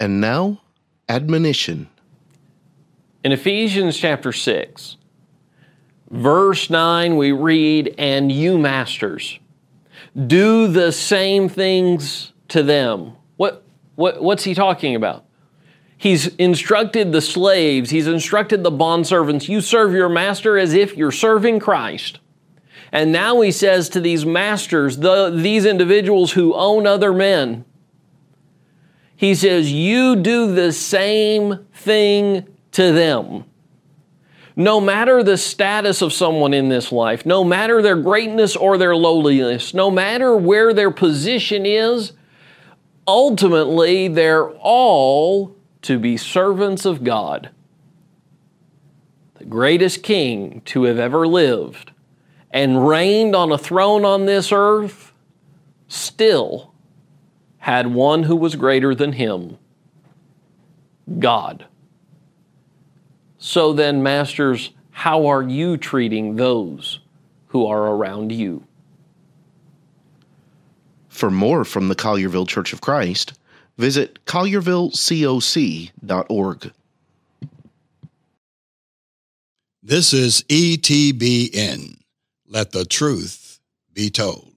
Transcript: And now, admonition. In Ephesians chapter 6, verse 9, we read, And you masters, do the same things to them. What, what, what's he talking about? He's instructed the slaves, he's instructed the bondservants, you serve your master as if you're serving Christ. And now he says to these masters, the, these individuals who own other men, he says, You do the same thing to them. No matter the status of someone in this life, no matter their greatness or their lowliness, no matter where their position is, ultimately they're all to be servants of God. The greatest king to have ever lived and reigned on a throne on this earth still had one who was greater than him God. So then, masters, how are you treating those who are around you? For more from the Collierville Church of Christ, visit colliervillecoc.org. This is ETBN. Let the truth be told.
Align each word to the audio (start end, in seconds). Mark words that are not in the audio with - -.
And 0.00 0.20
now, 0.20 0.60
admonition. 1.08 1.88
In 3.24 3.32
Ephesians 3.32 3.96
chapter 3.96 4.32
6, 4.32 4.96
verse 6.10 6.70
9, 6.70 7.16
we 7.16 7.32
read, 7.32 7.94
And 7.98 8.30
you 8.30 8.58
masters, 8.58 9.40
do 10.26 10.68
the 10.68 10.92
same 10.92 11.48
things 11.48 12.32
to 12.48 12.62
them. 12.62 13.12
What, 13.36 13.64
what, 13.96 14.22
what's 14.22 14.44
he 14.44 14.54
talking 14.54 14.94
about? 14.94 15.24
He's 15.96 16.28
instructed 16.36 17.10
the 17.10 17.20
slaves, 17.20 17.90
he's 17.90 18.06
instructed 18.06 18.62
the 18.62 18.70
bondservants, 18.70 19.48
you 19.48 19.60
serve 19.60 19.92
your 19.92 20.08
master 20.08 20.56
as 20.56 20.72
if 20.72 20.96
you're 20.96 21.10
serving 21.10 21.58
Christ. 21.58 22.20
And 22.92 23.10
now 23.10 23.40
he 23.40 23.50
says 23.50 23.88
to 23.90 24.00
these 24.00 24.24
masters, 24.24 24.98
the, 24.98 25.30
these 25.30 25.66
individuals 25.66 26.32
who 26.32 26.54
own 26.54 26.86
other 26.86 27.12
men, 27.12 27.64
he 29.18 29.34
says, 29.34 29.70
You 29.70 30.14
do 30.14 30.54
the 30.54 30.72
same 30.72 31.66
thing 31.74 32.46
to 32.70 32.92
them. 32.92 33.44
No 34.54 34.80
matter 34.80 35.24
the 35.24 35.36
status 35.36 36.02
of 36.02 36.12
someone 36.12 36.54
in 36.54 36.68
this 36.68 36.92
life, 36.92 37.26
no 37.26 37.42
matter 37.42 37.82
their 37.82 37.96
greatness 37.96 38.54
or 38.54 38.78
their 38.78 38.94
lowliness, 38.94 39.74
no 39.74 39.90
matter 39.90 40.36
where 40.36 40.72
their 40.72 40.92
position 40.92 41.66
is, 41.66 42.12
ultimately 43.08 44.06
they're 44.06 44.50
all 44.50 45.56
to 45.82 45.98
be 45.98 46.16
servants 46.16 46.84
of 46.84 47.02
God. 47.02 47.50
The 49.34 49.46
greatest 49.46 50.04
king 50.04 50.62
to 50.66 50.84
have 50.84 51.00
ever 51.00 51.26
lived 51.26 51.90
and 52.52 52.86
reigned 52.86 53.34
on 53.34 53.50
a 53.50 53.58
throne 53.58 54.04
on 54.04 54.26
this 54.26 54.52
earth 54.52 55.12
still 55.88 56.72
had 57.68 57.86
one 57.88 58.22
who 58.22 58.34
was 58.34 58.56
greater 58.56 58.94
than 58.94 59.12
him 59.12 59.58
God. 61.18 61.66
So 63.36 63.74
then, 63.74 64.02
masters, 64.02 64.70
how 64.90 65.26
are 65.26 65.42
you 65.42 65.76
treating 65.76 66.36
those 66.36 67.00
who 67.48 67.66
are 67.66 67.88
around 67.88 68.32
you? 68.32 68.64
For 71.10 71.30
more 71.30 71.66
from 71.66 71.88
the 71.88 71.94
Collierville 71.94 72.48
Church 72.48 72.72
of 72.72 72.80
Christ, 72.80 73.34
visit 73.76 74.24
colliervillecoc.org. 74.24 76.72
This 79.82 80.14
is 80.14 80.42
ETBN. 80.48 81.98
Let 82.46 82.72
the 82.72 82.86
truth 82.86 83.60
be 83.92 84.08
told. 84.08 84.54